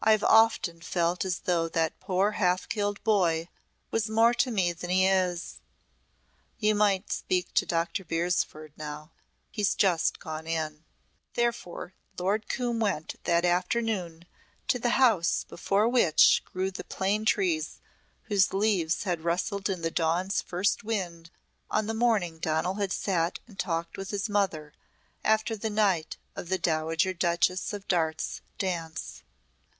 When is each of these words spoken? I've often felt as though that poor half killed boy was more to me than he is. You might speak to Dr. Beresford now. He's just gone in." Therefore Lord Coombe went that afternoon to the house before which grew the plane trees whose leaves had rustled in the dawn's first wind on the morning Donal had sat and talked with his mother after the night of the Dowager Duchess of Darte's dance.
I've 0.03 0.23
often 0.23 0.81
felt 0.81 1.23
as 1.25 1.41
though 1.41 1.69
that 1.69 1.99
poor 1.99 2.31
half 2.31 2.67
killed 2.67 3.03
boy 3.03 3.49
was 3.91 4.09
more 4.09 4.33
to 4.33 4.49
me 4.49 4.73
than 4.73 4.89
he 4.89 5.05
is. 5.05 5.59
You 6.57 6.73
might 6.73 7.11
speak 7.11 7.53
to 7.53 7.67
Dr. 7.67 8.03
Beresford 8.03 8.73
now. 8.75 9.11
He's 9.51 9.75
just 9.75 10.17
gone 10.19 10.47
in." 10.47 10.85
Therefore 11.35 11.93
Lord 12.17 12.49
Coombe 12.49 12.79
went 12.79 13.23
that 13.25 13.45
afternoon 13.45 14.25
to 14.69 14.79
the 14.79 14.89
house 14.97 15.45
before 15.47 15.87
which 15.87 16.43
grew 16.45 16.71
the 16.71 16.83
plane 16.83 17.23
trees 17.23 17.79
whose 18.23 18.53
leaves 18.53 19.03
had 19.03 19.23
rustled 19.23 19.69
in 19.69 19.83
the 19.83 19.91
dawn's 19.91 20.41
first 20.41 20.83
wind 20.83 21.29
on 21.69 21.85
the 21.85 21.93
morning 21.93 22.39
Donal 22.39 22.79
had 22.81 22.91
sat 22.91 23.37
and 23.45 23.59
talked 23.59 23.97
with 23.99 24.09
his 24.09 24.27
mother 24.27 24.73
after 25.23 25.55
the 25.55 25.69
night 25.69 26.17
of 26.35 26.49
the 26.49 26.57
Dowager 26.57 27.13
Duchess 27.13 27.71
of 27.71 27.87
Darte's 27.87 28.41
dance. 28.57 29.21